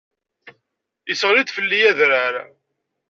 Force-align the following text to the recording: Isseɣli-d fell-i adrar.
Isseɣli-d 1.11 1.49
fell-i 1.55 1.81
adrar. 1.89 2.35